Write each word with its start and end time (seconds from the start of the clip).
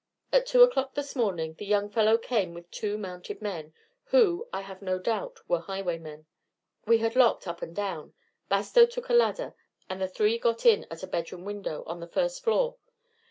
At 0.33 0.47
two 0.47 0.63
o'clock 0.63 0.95
this 0.95 1.15
morning 1.15 1.53
the 1.59 1.65
young 1.67 1.87
fellow 1.87 2.17
came 2.17 2.55
with 2.55 2.71
two 2.71 2.97
mounted 2.97 3.39
men, 3.39 3.71
who, 4.05 4.47
I 4.51 4.61
have 4.61 4.81
no 4.81 4.97
doubt, 4.97 5.39
were 5.47 5.59
highwaymen. 5.59 6.25
We 6.87 6.97
had 6.97 7.15
locked 7.15 7.47
up 7.47 7.59
down 7.59 7.73
below. 7.75 8.13
Bastow 8.49 8.87
took 8.87 9.09
a 9.09 9.13
ladder, 9.13 9.53
and 9.91 10.01
the 10.01 10.07
three 10.07 10.39
got 10.39 10.65
in 10.65 10.87
at 10.89 11.03
a 11.03 11.07
bedroom 11.07 11.45
window 11.45 11.83
on 11.85 11.99
the 11.99 12.07
first 12.07 12.43
floor. 12.43 12.77